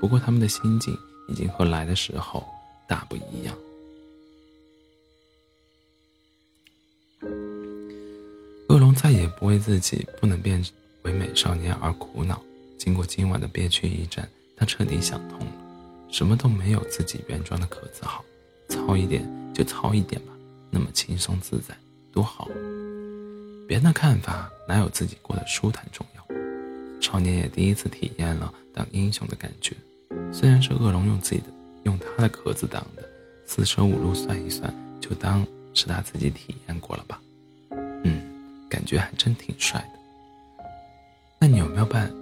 [0.00, 0.96] 不过他们的心境
[1.26, 2.46] 已经和来的时候
[2.86, 3.58] 大不一样。
[8.68, 10.64] 恶龙再也不为自己不能变
[11.02, 12.40] 为美少年而苦恼。
[12.78, 15.52] 经过今晚的憋屈一战，他彻底想通了：
[16.08, 18.24] 什么都没有自己原装的壳子好，
[18.68, 20.34] 糙一点就糙一点吧，
[20.70, 21.74] 那么轻松自在，
[22.12, 22.46] 多好。
[23.66, 27.00] 别人的看法哪有自己过得舒坦重要？
[27.00, 29.74] 少年也第一次体验了当英雄的感觉。
[30.30, 31.46] 虽然是恶龙用自己的
[31.84, 33.02] 用他的壳子挡的，
[33.46, 35.42] 四舍五入算一算，就当
[35.72, 37.18] 是他自己体验过了吧。
[38.04, 38.20] 嗯
[38.68, 40.64] 感觉还真挺帅的。
[41.40, 42.12] 那你有没有办？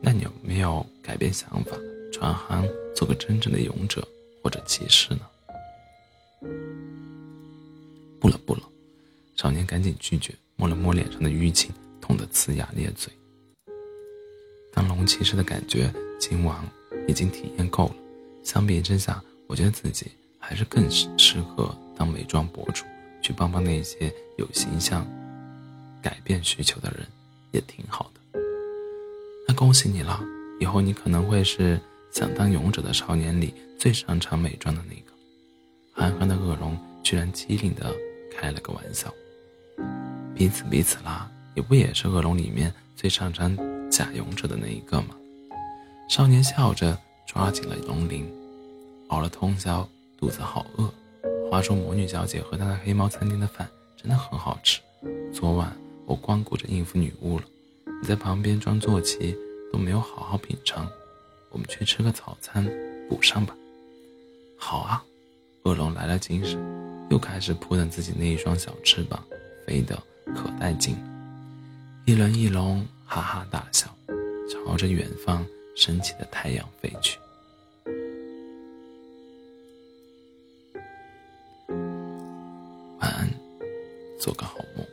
[0.00, 1.76] 那你有没有改变想法，
[2.12, 4.04] 转行做个真正的勇者
[4.42, 5.20] 或者骑士呢？
[8.20, 8.62] 不了不了，
[9.36, 11.70] 少年赶紧拒绝，摸了摸脸上的淤青，
[12.00, 13.12] 痛得呲牙咧嘴。
[14.72, 16.56] 当龙骑士的感觉，今晚
[17.06, 17.94] 已经体验够了。
[18.42, 20.06] 相比之下，我觉得自己
[20.38, 22.84] 还是更适合当美妆博主，
[23.20, 25.06] 去帮帮那些有形象。
[26.02, 27.06] 改变需求的人
[27.52, 28.40] 也挺好的。
[29.46, 30.20] 那恭喜你了，
[30.58, 31.78] 以后你可能会是
[32.10, 35.11] 想当勇者的少年里最擅长美妆的那个。
[36.02, 37.94] 憨憨的恶龙居然机灵的
[38.36, 39.08] 开了个玩笑，
[40.34, 43.56] 彼此彼此啦，你不也是恶龙里面最擅长
[43.88, 45.14] 假勇者的那一个吗？
[46.08, 48.28] 少年笑着抓紧了龙鳞，
[49.10, 49.88] 熬了通宵，
[50.18, 50.92] 肚子好饿。
[51.48, 54.80] 话说魔女小姐和她的黑猫餐厅的饭真的很好吃，
[55.32, 55.72] 昨晚。
[56.04, 57.44] 我光顾着应付女巫了，
[58.02, 59.38] 你在旁边装坐骑，
[59.72, 60.90] 都没有好好品尝。
[61.50, 62.68] 我们去吃个早餐，
[63.08, 63.54] 补上吧。
[64.58, 65.04] 好啊，
[65.64, 66.60] 恶龙来了精神，
[67.08, 69.22] 又开始扑腾自己那一双小翅膀，
[69.66, 69.96] 飞得
[70.34, 70.96] 可带劲。
[72.04, 73.86] 一人一龙哈哈大笑，
[74.50, 75.46] 朝着远方
[75.76, 77.16] 升起的太阳飞去。
[82.98, 83.30] 晚安，
[84.18, 84.84] 做个好梦。